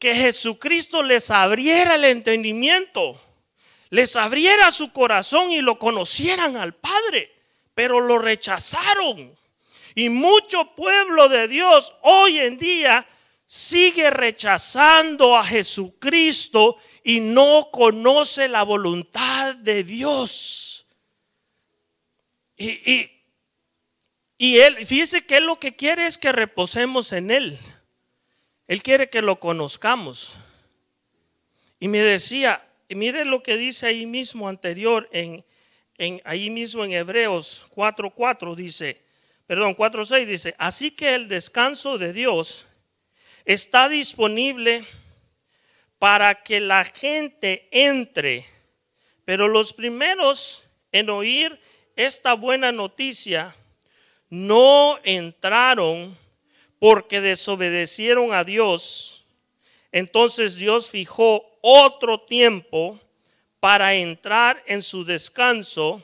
que 0.03 0.17
Jesucristo 0.17 1.01
les 1.05 1.31
abriera 1.31 1.95
el 1.95 2.05
entendimiento, 2.05 3.23
les 3.89 4.17
abriera 4.17 4.73
su 4.73 4.93
corazón 4.93 5.53
y 5.53 5.61
lo 5.61 5.79
conocieran 5.79 6.57
al 6.57 6.75
Padre, 6.75 7.33
pero 7.73 8.01
lo 8.01 8.19
rechazaron. 8.19 9.33
Y 9.95 10.09
mucho 10.09 10.75
pueblo 10.75 11.29
de 11.29 11.47
Dios 11.47 11.95
hoy 12.03 12.41
en 12.41 12.59
día 12.59 13.07
sigue 13.47 14.11
rechazando 14.11 15.37
a 15.37 15.45
Jesucristo 15.45 16.79
y 17.05 17.21
no 17.21 17.69
conoce 17.71 18.49
la 18.49 18.65
voluntad 18.65 19.55
de 19.55 19.85
Dios. 19.85 20.85
Y, 22.57 23.09
y, 24.37 24.59
él, 24.59 24.85
fíjese 24.85 25.25
que 25.25 25.37
él 25.37 25.45
lo 25.45 25.61
que 25.61 25.77
quiere 25.77 26.07
es 26.07 26.19
que 26.19 26.33
reposemos 26.33 27.13
en 27.13 27.31
él. 27.31 27.57
Él 28.73 28.83
quiere 28.83 29.11
que 29.11 29.21
lo 29.21 29.39
conozcamos. 29.39 30.33
Y 31.79 31.89
me 31.89 31.99
decía, 31.99 32.67
mire 32.89 33.27
lo 33.27 33.43
que 33.43 33.59
dice 33.59 33.85
ahí 33.85 34.07
mismo 34.07 34.49
anterior, 34.49 35.11
en, 35.13 35.45
en 35.99 36.23
ahí 36.25 36.49
mismo 36.49 36.83
en 36.83 36.93
Hebreos 36.93 37.67
4:4 37.77 38.55
dice, 38.55 39.03
perdón, 39.47 39.77
4.6 39.77 40.25
dice, 40.25 40.55
así 40.57 40.91
que 40.91 41.15
el 41.15 41.29
descanso 41.29 41.99
de 41.99 42.15
Dios 42.15 42.67
está 43.45 43.91
disponible 43.91 44.87
para 45.99 46.43
que 46.43 46.59
la 46.59 46.85
gente 46.85 47.69
entre, 47.73 48.47
pero 49.27 49.49
los 49.49 49.75
primeros 49.75 50.67
en 50.93 51.11
oír 51.11 51.61
esta 51.95 52.33
buena 52.33 52.73
noticia 52.73 53.55
no 54.31 54.99
entraron 55.05 56.22
porque 56.83 57.21
desobedecieron 57.21 58.35
a 58.35 58.43
Dios. 58.43 59.25
Entonces 59.93 60.57
Dios 60.57 60.91
fijó 60.91 61.47
otro 61.61 62.23
tiempo 62.23 62.99
para 63.61 63.95
entrar 63.95 64.61
en 64.67 64.83
su 64.83 65.05
descanso 65.05 66.03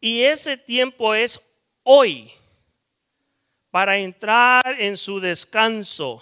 y 0.00 0.22
ese 0.22 0.56
tiempo 0.56 1.14
es 1.14 1.40
hoy 1.84 2.32
para 3.70 3.96
entrar 3.96 4.74
en 4.80 4.96
su 4.96 5.20
descanso, 5.20 6.20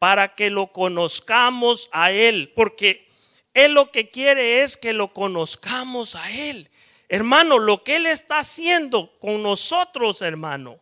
para 0.00 0.34
que 0.34 0.50
lo 0.50 0.66
conozcamos 0.66 1.88
a 1.92 2.10
Él, 2.10 2.52
porque 2.56 3.06
Él 3.54 3.74
lo 3.74 3.92
que 3.92 4.10
quiere 4.10 4.62
es 4.62 4.76
que 4.76 4.92
lo 4.92 5.12
conozcamos 5.12 6.16
a 6.16 6.32
Él. 6.32 6.68
Hermano, 7.08 7.60
lo 7.60 7.84
que 7.84 7.94
Él 7.94 8.06
está 8.06 8.40
haciendo 8.40 9.16
con 9.20 9.40
nosotros, 9.40 10.20
hermano. 10.20 10.80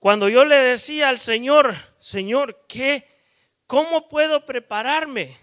Cuando 0.00 0.28
yo 0.28 0.44
le 0.44 0.56
decía 0.56 1.08
al 1.08 1.20
Señor, 1.20 1.76
Señor, 2.00 2.64
¿qué? 2.66 3.06
¿Cómo 3.68 4.08
puedo 4.08 4.44
prepararme? 4.44 5.36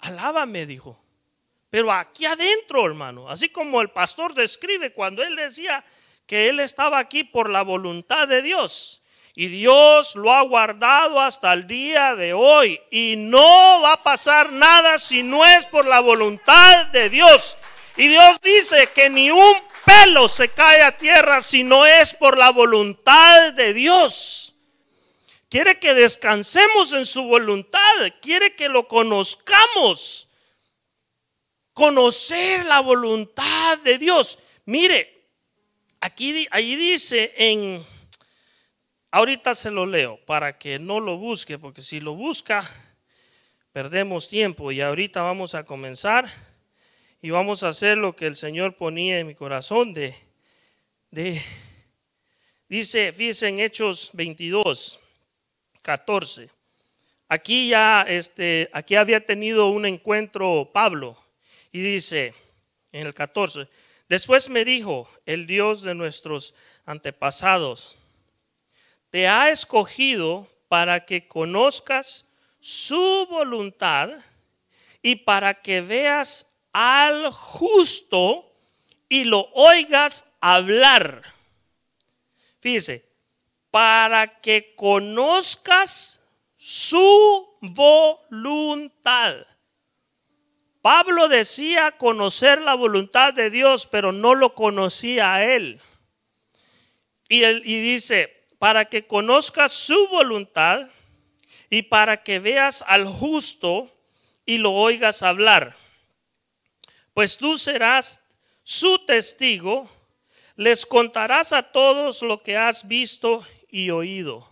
Alábame, 0.00 0.66
dijo. 0.66 1.02
Pero 1.70 1.90
aquí 1.90 2.26
adentro, 2.26 2.84
hermano, 2.84 3.30
así 3.30 3.48
como 3.48 3.80
el 3.80 3.90
pastor 3.90 4.34
describe 4.34 4.92
cuando 4.92 5.22
él 5.22 5.34
decía, 5.34 5.82
que 6.26 6.48
él 6.48 6.60
estaba 6.60 6.98
aquí 6.98 7.24
por 7.24 7.50
la 7.50 7.62
voluntad 7.62 8.28
de 8.28 8.42
Dios. 8.42 9.02
Y 9.34 9.48
Dios 9.48 10.14
lo 10.14 10.32
ha 10.32 10.42
guardado 10.42 11.20
hasta 11.20 11.52
el 11.52 11.66
día 11.66 12.14
de 12.14 12.32
hoy. 12.32 12.80
Y 12.90 13.14
no 13.16 13.80
va 13.82 13.94
a 13.94 14.02
pasar 14.02 14.52
nada 14.52 14.98
si 14.98 15.22
no 15.22 15.44
es 15.44 15.66
por 15.66 15.86
la 15.86 16.00
voluntad 16.00 16.86
de 16.86 17.10
Dios. 17.10 17.58
Y 17.96 18.08
Dios 18.08 18.40
dice 18.40 18.88
que 18.94 19.10
ni 19.10 19.30
un 19.30 19.54
pelo 19.84 20.28
se 20.28 20.48
cae 20.48 20.82
a 20.82 20.96
tierra 20.96 21.40
si 21.40 21.62
no 21.64 21.86
es 21.86 22.14
por 22.14 22.36
la 22.38 22.50
voluntad 22.50 23.52
de 23.52 23.72
Dios. 23.72 24.54
Quiere 25.48 25.78
que 25.78 25.94
descansemos 25.94 26.92
en 26.92 27.04
su 27.04 27.24
voluntad. 27.24 27.80
Quiere 28.20 28.54
que 28.56 28.68
lo 28.68 28.88
conozcamos. 28.88 30.28
Conocer 31.72 32.64
la 32.64 32.80
voluntad 32.80 33.78
de 33.78 33.98
Dios. 33.98 34.38
Mire, 34.64 35.14
Aquí, 36.04 36.46
ahí 36.50 36.76
dice 36.76 37.32
en, 37.34 37.82
ahorita 39.10 39.54
se 39.54 39.70
lo 39.70 39.86
leo 39.86 40.20
para 40.26 40.58
que 40.58 40.78
no 40.78 41.00
lo 41.00 41.16
busque, 41.16 41.58
porque 41.58 41.80
si 41.80 41.98
lo 41.98 42.14
busca, 42.14 42.62
perdemos 43.72 44.28
tiempo 44.28 44.70
y 44.70 44.82
ahorita 44.82 45.22
vamos 45.22 45.54
a 45.54 45.64
comenzar 45.64 46.30
y 47.24 47.30
vamos 47.30 47.62
a 47.62 47.70
hacer 47.70 47.96
lo 47.96 48.14
que 48.14 48.26
el 48.26 48.36
Señor 48.36 48.76
ponía 48.76 49.18
en 49.18 49.26
mi 49.26 49.34
corazón 49.34 49.94
de, 49.94 50.14
de 51.10 51.40
dice, 52.68 53.14
fíjense 53.14 53.48
en 53.48 53.60
Hechos 53.60 54.10
22, 54.12 55.00
14. 55.80 56.50
Aquí 57.28 57.70
ya, 57.70 58.04
este, 58.06 58.68
aquí 58.74 58.96
había 58.96 59.24
tenido 59.24 59.68
un 59.68 59.86
encuentro 59.86 60.68
Pablo 60.70 61.16
y 61.72 61.80
dice 61.80 62.34
en 62.92 63.06
el 63.06 63.14
14, 63.14 63.68
después 64.06 64.50
me 64.50 64.66
dijo 64.66 65.08
el 65.24 65.46
Dios 65.46 65.80
de 65.80 65.94
nuestros 65.94 66.54
antepasados, 66.84 67.96
te 69.08 69.28
ha 69.28 69.48
escogido 69.48 70.46
para 70.68 71.06
que 71.06 71.26
conozcas 71.26 72.28
su 72.60 73.26
voluntad 73.30 74.10
y 75.00 75.16
para 75.16 75.54
que 75.62 75.80
veas 75.80 76.53
al 76.74 77.30
justo 77.30 78.52
y 79.08 79.24
lo 79.24 79.48
oigas 79.52 80.34
hablar. 80.40 81.22
Fíjese, 82.60 83.08
para 83.70 84.40
que 84.40 84.74
conozcas 84.74 86.20
su 86.56 87.48
voluntad. 87.60 89.36
Pablo 90.82 91.28
decía 91.28 91.92
conocer 91.96 92.60
la 92.60 92.74
voluntad 92.74 93.32
de 93.32 93.50
Dios, 93.50 93.86
pero 93.86 94.12
no 94.12 94.34
lo 94.34 94.52
conocía 94.52 95.34
a 95.34 95.44
él. 95.44 95.80
Y, 97.28 97.44
él, 97.44 97.62
y 97.64 97.80
dice, 97.80 98.46
para 98.58 98.86
que 98.86 99.06
conozcas 99.06 99.72
su 99.72 100.08
voluntad 100.08 100.88
y 101.70 101.82
para 101.82 102.22
que 102.22 102.40
veas 102.40 102.84
al 102.88 103.06
justo 103.06 103.90
y 104.44 104.58
lo 104.58 104.72
oigas 104.72 105.22
hablar 105.22 105.83
pues 107.14 107.38
tú 107.38 107.56
serás 107.56 108.22
su 108.64 109.06
testigo, 109.06 109.88
les 110.56 110.84
contarás 110.84 111.52
a 111.52 111.62
todos 111.62 112.22
lo 112.22 112.42
que 112.42 112.56
has 112.56 112.86
visto 112.86 113.42
y 113.68 113.90
oído. 113.90 114.48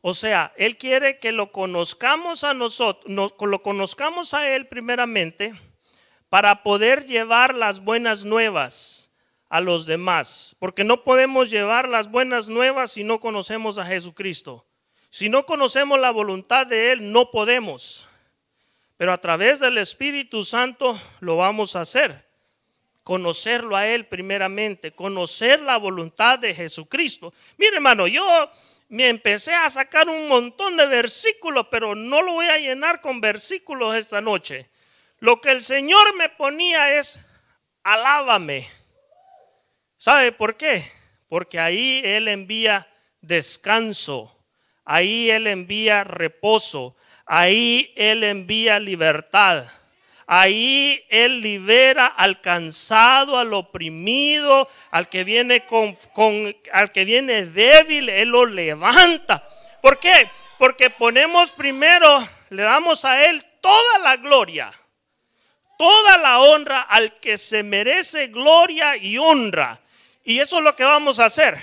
O 0.00 0.12
sea, 0.12 0.52
Él 0.56 0.76
quiere 0.76 1.18
que 1.18 1.32
lo 1.32 1.52
conozcamos 1.52 2.44
a 2.44 2.52
nosotros, 2.52 3.10
lo 3.40 3.62
conozcamos 3.62 4.34
a 4.34 4.48
Él 4.54 4.66
primeramente 4.66 5.54
para 6.28 6.62
poder 6.62 7.06
llevar 7.06 7.56
las 7.56 7.80
buenas 7.80 8.24
nuevas 8.24 9.12
a 9.48 9.60
los 9.60 9.86
demás. 9.86 10.56
Porque 10.58 10.84
no 10.84 11.04
podemos 11.04 11.50
llevar 11.50 11.88
las 11.88 12.10
buenas 12.10 12.48
nuevas 12.48 12.92
si 12.92 13.04
no 13.04 13.20
conocemos 13.20 13.78
a 13.78 13.86
Jesucristo. 13.86 14.66
Si 15.10 15.28
no 15.28 15.46
conocemos 15.46 15.98
la 16.00 16.10
voluntad 16.10 16.66
de 16.66 16.92
Él, 16.92 17.12
no 17.12 17.30
podemos. 17.30 18.08
Pero 19.04 19.12
a 19.12 19.20
través 19.20 19.60
del 19.60 19.76
Espíritu 19.76 20.42
Santo 20.44 20.98
lo 21.20 21.36
vamos 21.36 21.76
a 21.76 21.82
hacer. 21.82 22.24
Conocerlo 23.02 23.76
a 23.76 23.86
Él 23.86 24.06
primeramente, 24.06 24.92
conocer 24.92 25.60
la 25.60 25.76
voluntad 25.76 26.38
de 26.38 26.54
Jesucristo. 26.54 27.34
Mire 27.58 27.76
hermano, 27.76 28.06
yo 28.06 28.50
me 28.88 29.10
empecé 29.10 29.52
a 29.52 29.68
sacar 29.68 30.08
un 30.08 30.26
montón 30.26 30.78
de 30.78 30.86
versículos, 30.86 31.66
pero 31.70 31.94
no 31.94 32.22
lo 32.22 32.32
voy 32.32 32.46
a 32.46 32.56
llenar 32.56 33.02
con 33.02 33.20
versículos 33.20 33.94
esta 33.94 34.22
noche. 34.22 34.70
Lo 35.18 35.38
que 35.38 35.50
el 35.50 35.60
Señor 35.60 36.16
me 36.16 36.30
ponía 36.30 36.96
es, 36.96 37.20
alábame. 37.82 38.66
¿Sabe 39.98 40.32
por 40.32 40.56
qué? 40.56 40.82
Porque 41.28 41.60
ahí 41.60 42.00
Él 42.02 42.26
envía 42.28 42.88
descanso, 43.20 44.34
ahí 44.82 45.28
Él 45.28 45.46
envía 45.46 46.04
reposo, 46.04 46.96
Ahí 47.26 47.92
Él 47.96 48.24
envía 48.24 48.78
libertad. 48.78 49.64
Ahí 50.26 51.04
Él 51.08 51.40
libera 51.40 52.06
al 52.06 52.40
cansado, 52.40 53.38
al 53.38 53.52
oprimido, 53.52 54.68
al 54.90 55.08
que 55.08 55.24
viene 55.24 55.66
con, 55.66 55.96
al 56.72 56.92
que 56.92 57.04
viene 57.04 57.46
débil, 57.46 58.08
Él 58.08 58.30
lo 58.30 58.46
levanta. 58.46 59.46
¿Por 59.82 59.98
qué? 59.98 60.30
Porque 60.58 60.88
ponemos 60.88 61.50
primero, 61.50 62.26
le 62.50 62.62
damos 62.62 63.04
a 63.04 63.22
Él 63.26 63.44
toda 63.60 63.98
la 63.98 64.16
gloria, 64.16 64.72
toda 65.76 66.16
la 66.18 66.40
honra 66.40 66.82
al 66.82 67.14
que 67.20 67.36
se 67.36 67.62
merece 67.62 68.28
gloria 68.28 68.96
y 68.96 69.18
honra. 69.18 69.80
Y 70.24 70.40
eso 70.40 70.58
es 70.58 70.64
lo 70.64 70.74
que 70.74 70.84
vamos 70.84 71.18
a 71.18 71.26
hacer. 71.26 71.58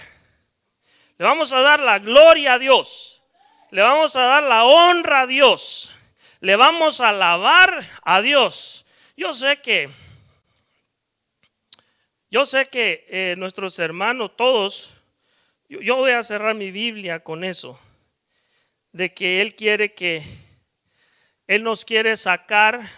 Le 1.18 1.26
vamos 1.26 1.52
a 1.52 1.62
dar 1.62 1.80
la 1.80 1.98
gloria 1.98 2.54
a 2.54 2.60
Dios 2.60 3.21
le 3.72 3.82
vamos 3.82 4.18
a 4.18 4.22
dar 4.24 4.44
la 4.44 4.66
honra 4.66 5.22
a 5.22 5.28
Dios, 5.28 5.94
le 6.42 6.58
vamos 6.58 7.00
a 7.00 7.10
alabar 7.10 7.86
a 8.04 8.22
Dios. 8.22 8.86
Yo 9.16 9.34
sé 9.34 9.62
que, 9.62 9.90
yo 12.30 12.46
sé 12.46 12.68
que 12.68 13.06
eh, 13.08 13.36
nuestros 13.38 13.80
hermanos, 13.80 14.36
todos, 14.36 14.94
yo, 15.70 15.96
voy 15.96 16.12
a 16.12 16.22
cerrar 16.22 16.54
mi 16.54 16.70
Biblia 16.70 17.24
con 17.24 17.46
eso, 17.46 17.80
de 18.92 19.14
que 19.14 19.42
Él 19.42 19.56
quiere 19.56 19.94
que, 19.94 20.22
Él 21.48 21.64
nos 21.64 21.86
quiere 21.86 22.18
sacar, 22.18 22.90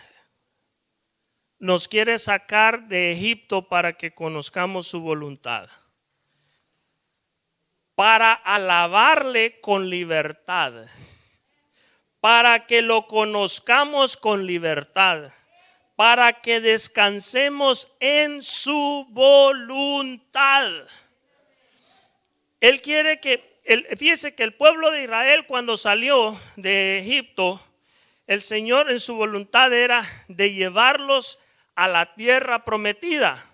nos 1.60 1.88
quiere 1.88 2.18
sacar 2.18 2.88
de 2.88 3.12
Egipto 3.12 3.68
para 3.70 3.94
que 3.94 4.16
conozcamos 4.16 4.88
su 4.88 5.02
voluntad 5.02 5.70
para 7.96 8.34
alabarle 8.34 9.60
con 9.62 9.90
libertad, 9.90 10.74
para 12.20 12.66
que 12.66 12.82
lo 12.82 13.08
conozcamos 13.08 14.18
con 14.18 14.48
libertad, 14.48 15.32
para 15.96 16.42
que 16.42 16.60
descansemos 16.60 17.94
en 18.00 18.42
su 18.42 19.06
voluntad. 19.10 20.70
Él 22.60 22.82
quiere 22.82 23.20
que, 23.20 23.62
fíjese 23.98 24.34
que 24.34 24.44
el 24.44 24.54
pueblo 24.54 24.90
de 24.90 25.04
Israel 25.04 25.46
cuando 25.46 25.78
salió 25.78 26.40
de 26.56 27.00
Egipto, 27.00 27.62
el 28.26 28.42
Señor 28.42 28.90
en 28.90 29.00
su 29.00 29.16
voluntad 29.16 29.72
era 29.74 30.04
de 30.30 30.54
llevarlos 30.54 31.40
a 31.76 31.88
la 31.88 32.16
tierra 32.16 32.64
prometida 32.64 33.53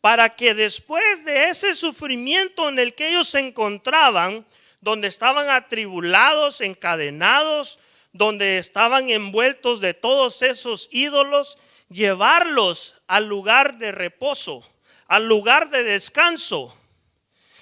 para 0.00 0.34
que 0.34 0.54
después 0.54 1.24
de 1.24 1.50
ese 1.50 1.74
sufrimiento 1.74 2.68
en 2.68 2.78
el 2.78 2.94
que 2.94 3.08
ellos 3.08 3.28
se 3.28 3.40
encontraban, 3.40 4.46
donde 4.80 5.08
estaban 5.08 5.50
atribulados, 5.50 6.60
encadenados, 6.60 7.78
donde 8.12 8.58
estaban 8.58 9.10
envueltos 9.10 9.80
de 9.80 9.94
todos 9.94 10.42
esos 10.42 10.88
ídolos, 10.90 11.58
llevarlos 11.88 12.96
al 13.06 13.26
lugar 13.26 13.78
de 13.78 13.92
reposo, 13.92 14.64
al 15.06 15.26
lugar 15.26 15.70
de 15.70 15.84
descanso. 15.84 16.74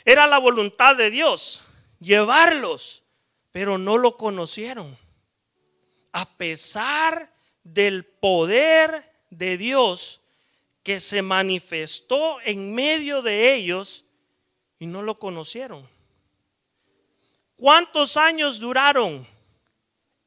Era 0.04 0.26
la 0.26 0.38
voluntad 0.38 0.94
de 0.96 1.10
Dios, 1.10 1.64
llevarlos, 1.98 3.02
pero 3.50 3.78
no 3.78 3.98
lo 3.98 4.16
conocieron. 4.16 4.96
A 6.12 6.36
pesar 6.36 7.32
del 7.64 8.04
poder 8.04 9.12
de 9.30 9.58
Dios, 9.58 10.22
que 10.88 11.00
se 11.00 11.20
manifestó 11.20 12.40
en 12.40 12.74
medio 12.74 13.20
de 13.20 13.52
ellos 13.52 14.06
y 14.78 14.86
no 14.86 15.02
lo 15.02 15.16
conocieron. 15.16 15.86
¿Cuántos 17.56 18.16
años 18.16 18.58
duraron 18.58 19.26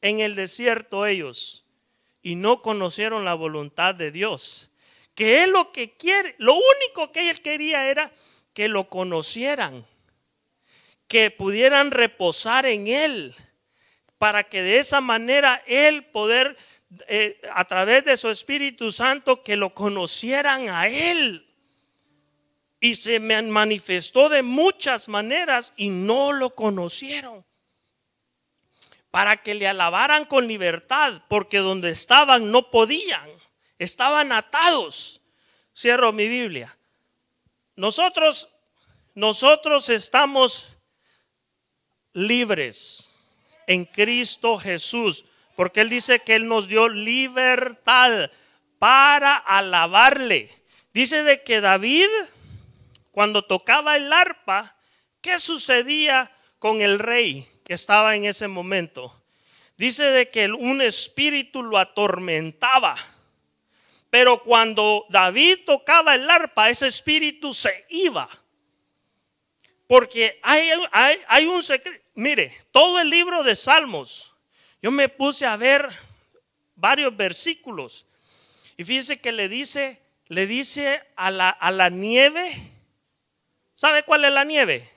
en 0.02 0.20
el 0.20 0.36
desierto 0.36 1.08
ellos 1.08 1.66
y 2.22 2.36
no 2.36 2.60
conocieron 2.60 3.26
la 3.26 3.34
voluntad 3.34 3.96
de 3.96 4.12
Dios? 4.12 4.70
Que 5.16 5.42
él 5.42 5.50
lo 5.50 5.72
que 5.72 5.98
quiere, 5.98 6.36
lo 6.38 6.54
único 6.54 7.12
que 7.12 7.32
él 7.32 7.42
quería 7.42 7.90
era 7.90 8.12
que 8.54 8.68
lo 8.68 8.88
conocieran, 8.88 9.84
que 11.08 11.32
pudieran 11.32 11.90
reposar 11.90 12.68
en 12.68 12.86
él, 12.86 13.36
para 14.20 14.44
que 14.44 14.62
de 14.62 14.78
esa 14.78 15.02
manera 15.02 15.64
él 15.66 16.06
poder 16.06 16.56
eh, 17.08 17.40
a 17.54 17.66
través 17.66 18.04
de 18.04 18.18
su 18.18 18.30
Espíritu 18.30 18.92
Santo 18.92 19.44
que 19.44 19.56
lo 19.56 19.74
conocieran 19.74 20.70
a 20.70 20.88
Él. 20.88 21.48
Y 22.80 22.96
se 22.96 23.20
manifestó 23.20 24.28
de 24.28 24.42
muchas 24.42 25.08
maneras 25.08 25.74
y 25.78 25.90
no 25.90 26.34
lo 26.34 26.50
conocieron. 26.50 27.46
Para 29.12 29.42
que 29.42 29.54
le 29.54 29.68
alabaran 29.68 30.26
con 30.26 30.48
libertad, 30.48 31.22
porque 31.28 31.60
donde 31.60 31.92
estaban 31.92 32.52
no 32.52 32.72
podían, 32.72 33.30
estaban 33.78 34.32
atados. 34.32 35.22
Cierro 35.76 36.12
mi 36.12 36.28
Biblia. 36.28 36.76
Nosotros, 37.76 38.50
nosotros 39.14 39.90
estamos 39.90 40.76
libres 42.14 43.16
en 43.68 43.86
Cristo 43.86 44.58
Jesús 44.58 45.26
porque 45.62 45.82
Él 45.82 45.90
dice 45.90 46.22
que 46.22 46.34
Él 46.34 46.48
nos 46.48 46.68
dio 46.68 46.90
libertad 46.90 48.32
para 48.80 49.38
alabarle. 49.38 50.50
Dice 50.92 51.22
de 51.22 51.44
que 51.44 51.62
David, 51.62 52.08
cuando 53.12 53.46
tocaba 53.46 53.96
el 53.96 54.12
arpa, 54.12 54.76
¿qué 55.22 55.38
sucedía 55.38 56.36
con 56.58 56.82
el 56.82 56.98
rey 56.98 57.48
que 57.64 57.76
estaba 57.76 58.16
en 58.16 58.26
ese 58.26 58.48
momento? 58.48 59.16
dice 59.78 60.06
de 60.06 60.32
que 60.32 60.48
un 60.48 60.82
espíritu 60.82 61.62
lo 61.62 61.78
atormentaba. 61.78 62.96
Pero 64.10 64.42
cuando 64.42 65.06
David 65.10 65.60
tocaba 65.68 66.16
el 66.16 66.28
arpa, 66.28 66.72
ese 66.72 66.88
espíritu 66.88 67.54
se 67.54 67.86
iba. 67.90 68.28
Porque 69.86 70.40
hay, 70.42 70.72
hay, 71.28 71.46
un 71.46 71.62
secreto. 71.62 72.04
Mire, 72.16 72.52
todo 72.72 73.00
el 73.00 73.12
libro 73.12 73.44
de 73.44 73.56
Salmos, 73.56 74.31
yo 74.82 74.92
me 74.92 75.10
puse 75.10 75.46
a 75.46 75.58
ver 75.58 75.90
varios 76.76 77.16
versículos. 77.16 78.06
Y 78.78 78.84
fíjese 78.84 79.20
que 79.20 79.32
le 79.32 79.48
dice, 79.48 80.02
le 80.28 80.48
dice 80.48 81.04
a 81.16 81.32
la, 81.32 81.50
a 81.50 81.72
la 81.72 81.90
nieve. 81.90 82.52
¿Sabe 83.76 84.04
cuál 84.04 84.26
es 84.26 84.32
la 84.32 84.44
nieve? 84.44 84.90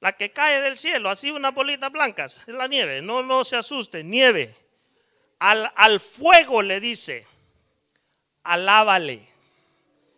La 0.00 0.12
que 0.12 0.30
cae 0.30 0.60
del 0.60 0.76
cielo, 0.76 1.10
así 1.10 1.30
unas 1.30 1.54
bolitas 1.54 1.90
blancas. 1.90 2.42
Es 2.46 2.54
la 2.54 2.68
nieve. 2.68 3.02
No, 3.02 3.22
no 3.22 3.42
se 3.44 3.56
asuste, 3.56 4.04
nieve. 4.04 4.54
Al, 5.38 5.72
al 5.74 6.00
fuego 6.00 6.62
le 6.62 6.80
dice 6.80 7.26
alábale. 8.46 9.28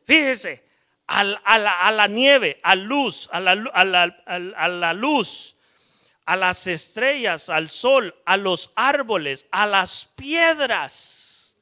Fíjese, 0.04 0.64
a, 1.06 1.24
la, 1.24 2.06
nieve, 2.08 2.60
a 2.62 2.74
luz, 2.74 3.28
a 3.32 3.40
la, 3.40 3.52
a 4.56 4.68
la 4.68 4.92
luz, 4.94 5.56
a 6.28 6.36
las 6.36 6.66
estrellas, 6.66 7.48
al 7.48 7.70
sol, 7.70 8.14
a 8.26 8.36
los 8.36 8.70
árboles, 8.76 9.46
a 9.50 9.64
las 9.64 10.04
piedras. 10.04 11.56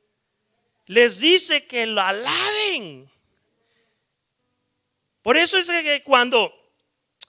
Les 0.87 1.21
dice 1.21 1.69
que 1.69 1.87
lo 1.87 2.03
alaben. 2.03 3.09
Por 5.23 5.37
eso 5.37 5.59
es 5.59 5.71
que 5.71 6.03
cuando 6.03 6.53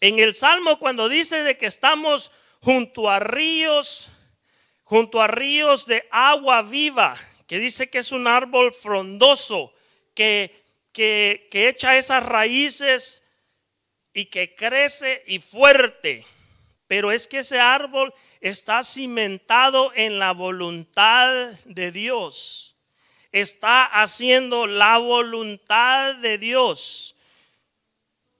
en 0.02 0.18
el 0.18 0.34
Salmo, 0.34 0.80
cuando 0.80 1.10
dice 1.10 1.44
de 1.44 1.60
que 1.60 1.68
estamos 1.68 2.32
junto 2.60 3.08
a 3.08 3.20
ríos, 3.20 4.10
junto 4.84 5.22
a 5.22 5.28
ríos 5.28 5.86
de 5.86 6.08
agua 6.10 6.64
viva, 6.64 7.16
que 7.46 7.60
dice 7.60 7.88
que 7.92 8.00
es 8.00 8.12
un 8.12 8.26
árbol 8.26 8.74
frondoso, 8.74 9.76
que, 10.16 10.64
que, 10.92 11.48
echa 11.52 12.00
esas 12.00 12.24
raíces 12.26 13.24
y 14.12 14.26
que 14.26 14.56
crece 14.56 15.24
y 15.28 15.38
fuerte. 15.38 16.26
Pero 16.88 17.12
es 17.12 17.28
que 17.28 17.40
ese 17.40 17.60
árbol 17.60 18.14
está 18.42 18.84
cimentado 18.84 19.92
en 19.96 20.20
la 20.20 20.32
voluntad 20.32 21.52
de 21.66 21.92
Dios. 21.92 22.76
Está 23.32 23.86
haciendo 23.86 24.68
la 24.68 24.98
voluntad 24.98 26.16
de 26.16 26.38
Dios. 26.38 27.16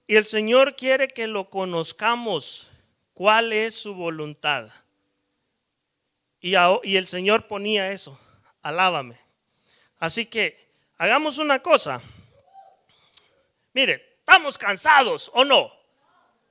Y 0.06 0.16
el 0.16 0.26
Señor 0.26 0.76
quiere 0.76 1.08
que 1.08 1.26
lo 1.26 1.50
conozcamos. 1.50 2.70
¿Cuál 3.12 3.52
es 3.52 3.74
su 3.74 3.94
voluntad? 3.94 4.70
Y, 6.40 6.54
el 6.54 7.06
Señor 7.06 7.46
ponía 7.46 7.92
eso 7.92 8.18
alábame. 8.62 9.18
Así 9.98 10.26
que 10.26 10.68
hagamos 10.98 11.38
una 11.38 11.60
cosa. 11.60 12.00
Mire, 13.72 14.16
¿estamos 14.18 14.58
cansados 14.58 15.30
o 15.34 15.44
no? 15.44 15.72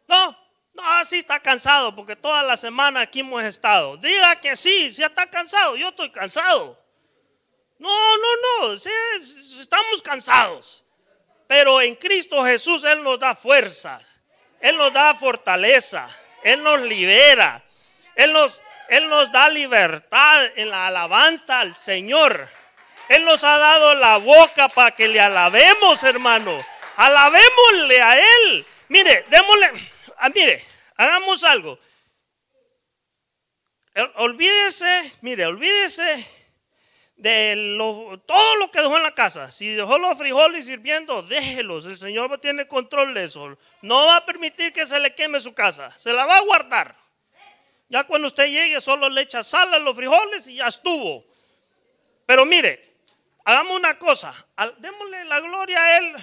No, 0.07 0.37
no, 0.77 1.05
sí 1.05 1.17
está 1.17 1.39
cansado 1.39 1.95
porque 1.95 2.15
toda 2.15 2.43
la 2.43 2.55
semana 2.55 3.01
aquí 3.01 3.21
hemos 3.21 3.43
estado. 3.43 3.97
Diga 3.97 4.39
que 4.39 4.55
sí, 4.55 4.91
si 4.91 5.03
está 5.03 5.27
cansado, 5.27 5.75
yo 5.75 5.89
estoy 5.89 6.11
cansado. 6.11 6.79
No, 7.79 8.17
no, 8.17 8.67
no, 8.67 8.73
estamos 8.73 10.01
cansados. 10.03 10.85
Pero 11.47 11.81
en 11.81 11.95
Cristo 11.95 12.43
Jesús 12.43 12.83
Él 12.83 13.03
nos 13.03 13.19
da 13.19 13.33
fuerza, 13.33 13.99
Él 14.59 14.77
nos 14.77 14.93
da 14.93 15.15
fortaleza, 15.15 16.07
Él 16.43 16.61
nos 16.61 16.79
libera, 16.81 17.63
Él 18.15 18.31
nos, 18.33 18.59
él 18.89 19.09
nos 19.09 19.31
da 19.31 19.49
libertad 19.49 20.45
en 20.55 20.69
la 20.69 20.87
alabanza 20.87 21.59
al 21.59 21.75
Señor. 21.75 22.47
Él 23.09 23.25
nos 23.25 23.43
ha 23.43 23.57
dado 23.57 23.95
la 23.95 24.17
boca 24.17 24.69
para 24.69 24.91
que 24.91 25.07
le 25.07 25.19
alabemos, 25.19 26.03
hermano. 26.03 26.63
Alabémosle 26.97 28.01
a 28.01 28.17
Él. 28.17 28.65
Mire, 28.89 29.25
démosle, 29.29 29.71
ah, 30.17 30.29
mire, 30.29 30.63
hagamos 30.95 31.43
algo. 31.43 31.79
Olvídese, 34.15 35.11
mire, 35.21 35.45
olvídese 35.47 36.25
de 37.15 37.75
todo 38.27 38.55
lo 38.57 38.69
que 38.69 38.81
dejó 38.81 38.97
en 38.97 39.03
la 39.03 39.15
casa. 39.15 39.51
Si 39.51 39.73
dejó 39.73 39.97
los 39.97 40.17
frijoles 40.17 40.65
sirviendo, 40.65 41.23
déjelos. 41.23 41.85
El 41.85 41.97
Señor 41.97 42.39
tiene 42.39 42.67
control 42.67 43.13
de 43.15 43.23
eso. 43.23 43.57
No 43.81 44.05
va 44.05 44.17
a 44.17 44.25
permitir 44.25 44.71
que 44.71 44.85
se 44.85 44.99
le 44.99 45.15
queme 45.15 45.39
su 45.39 45.53
casa. 45.53 45.91
Se 45.97 46.13
la 46.13 46.25
va 46.25 46.37
a 46.37 46.41
guardar. 46.41 46.95
Ya 47.89 48.03
cuando 48.03 48.27
usted 48.27 48.45
llegue 48.47 48.79
solo 48.81 49.09
le 49.09 49.21
echa 49.21 49.43
sal 49.43 49.73
a 49.73 49.79
los 49.79 49.95
frijoles 49.95 50.47
y 50.47 50.55
ya 50.55 50.67
estuvo. 50.67 51.25
Pero 52.25 52.45
mire, 52.45 52.83
hagamos 53.45 53.77
una 53.77 53.97
cosa, 53.97 54.35
démosle 54.77 55.23
la 55.23 55.39
gloria 55.39 55.81
a 55.81 55.97
Él, 55.97 56.15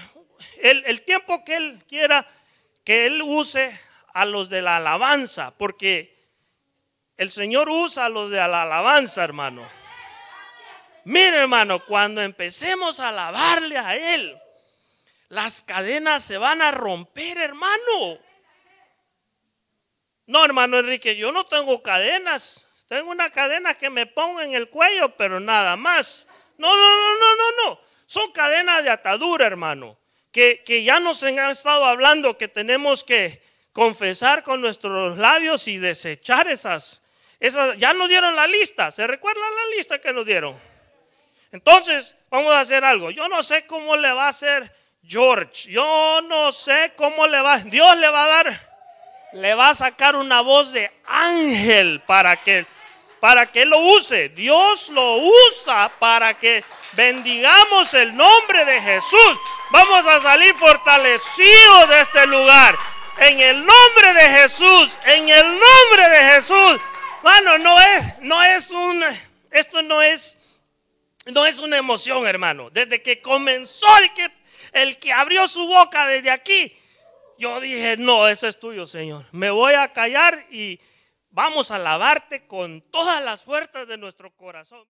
el 0.61 1.03
tiempo 1.03 1.43
que 1.43 1.57
Él 1.57 1.83
quiera 1.89 2.27
que 2.85 3.07
Él 3.07 3.23
use 3.23 3.79
a 4.13 4.25
los 4.25 4.49
de 4.49 4.63
la 4.63 4.77
alabanza, 4.77 5.53
porque 5.57 6.15
el 7.17 7.31
Señor 7.31 7.69
usa 7.69 8.07
a 8.07 8.09
los 8.09 8.31
de 8.31 8.37
la 8.37 8.63
alabanza, 8.63 9.25
hermano. 9.25 9.67
Mire, 11.05 11.39
hermano, 11.39 11.85
cuando 11.85 12.23
empecemos 12.23 13.01
a 13.01 13.09
alabarle 13.09 13.79
a 13.79 13.97
Él, 13.97 14.39
las 15.29 15.63
cadenas 15.63 16.23
se 16.23 16.39
van 16.39 16.63
a 16.63 16.71
romper, 16.71 17.39
hermano. 17.39 18.19
No, 20.27 20.45
hermano 20.45 20.79
Enrique, 20.79 21.17
yo 21.17 21.33
no 21.33 21.45
tengo 21.45 21.83
cadenas. 21.83 22.69
Tengo 22.89 23.11
una 23.11 23.31
cadena 23.31 23.75
que 23.75 23.91
me 23.91 24.07
pongo 24.07 24.41
en 24.41 24.55
el 24.55 24.69
cuello, 24.69 25.17
pero 25.17 25.41
nada 25.41 25.77
más. 25.77 26.29
No, 26.57 26.75
no, 26.75 26.97
no, 26.97 27.19
no, 27.19 27.37
no, 27.37 27.65
no. 27.65 27.81
Son 28.07 28.31
cadenas 28.33 28.85
de 28.85 28.91
atadura, 28.91 29.47
hermano. 29.47 29.99
Que, 30.35 30.63
que 30.65 30.83
ya 30.83 31.01
nos 31.01 31.23
han 31.23 31.39
estado 31.39 31.87
hablando 31.87 32.37
que 32.37 32.49
tenemos 32.49 33.05
que 33.05 33.41
confesar 33.73 34.43
con 34.43 34.61
nuestros 34.61 35.17
labios 35.17 35.67
y 35.69 35.79
desechar 35.79 36.49
esas. 36.49 37.03
esas 37.41 37.79
ya 37.79 37.95
nos 37.95 38.09
dieron 38.09 38.37
la 38.37 38.47
lista. 38.47 38.91
¿Se 38.91 39.07
recuerda 39.07 39.41
la 39.41 39.77
lista 39.77 40.01
que 40.01 40.13
nos 40.13 40.27
dieron? 40.27 40.59
Entonces, 41.53 42.17
vamos 42.29 42.53
a 42.53 42.61
hacer 42.61 42.85
algo. 42.85 43.13
Yo 43.13 43.29
no 43.29 43.45
sé 43.45 43.65
cómo 43.65 43.97
le 43.97 44.13
va 44.13 44.27
a 44.27 44.31
hacer 44.31 44.71
George. 45.07 45.71
Yo 45.71 46.21
no 46.29 46.51
sé 46.51 46.93
cómo 46.97 47.27
le 47.29 47.41
va. 47.41 47.59
Dios 47.59 47.97
le 47.97 48.09
va 48.11 48.25
a 48.25 48.29
dar 48.29 48.75
le 49.35 49.55
va 49.55 49.71
a 49.71 49.75
sacar 49.75 50.15
una 50.15 50.41
voz 50.41 50.73
de 50.73 50.91
ángel 51.07 52.01
para 52.07 52.37
que 52.37 52.67
para 53.25 53.51
que 53.51 53.65
lo 53.65 53.79
use. 53.79 54.29
Dios 54.29 54.91
lo 54.91 55.17
usa 55.17 55.91
para 55.99 56.35
que 56.35 56.63
bendigamos 56.93 57.95
el 57.95 58.15
nombre 58.15 58.67
de 58.67 58.79
Jesús. 58.83 59.39
Vamos 59.71 60.05
a 60.05 60.21
salir 60.21 60.55
fortalecidos 60.57 61.89
de 61.89 62.01
este 62.03 62.27
lugar. 62.27 62.77
En 63.17 63.41
el 63.41 63.65
nombre 63.65 64.13
de 64.13 64.29
Jesús, 64.29 64.99
en 65.07 65.27
el 65.31 65.43
nombre 65.43 66.11
de 66.11 66.35
Jesús. 66.35 66.81
Bueno, 67.23 67.57
no 67.57 67.81
es 67.81 68.05
no 68.21 68.43
es 68.43 68.71
un 68.71 69.03
esto 69.51 69.81
no 69.81 70.03
es 70.03 70.37
no 71.25 71.47
es 71.47 71.61
una 71.61 71.79
emoción, 71.79 72.27
hermano. 72.27 72.69
Desde 72.69 73.01
que 73.01 73.23
comenzó 73.23 73.87
el 73.97 74.13
que 74.13 74.31
el 74.75 74.99
que 74.99 75.15
abrió 75.15 75.49
su 75.49 75.67
boca 75.67 76.07
desde 76.07 76.31
aquí 76.31 76.77
yo 77.39 77.59
dije, 77.59 77.97
no, 77.97 78.29
eso 78.29 78.47
es 78.47 78.61
tuyo, 78.61 78.87
Señor. 78.87 79.25
Me 79.33 79.51
voy 79.51 79.73
a 79.73 79.93
callar 79.95 80.47
y 80.51 80.79
vamos 81.35 81.71
a 81.71 81.77
alabarte 81.77 82.47
con 82.47 82.81
todas 82.81 83.23
las 83.23 83.43
fuerzas 83.43 83.87
de 83.89 83.99
nuestro 83.99 84.35
corazón. 84.37 84.83